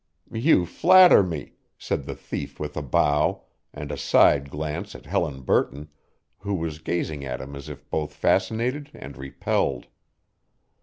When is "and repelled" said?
8.95-9.85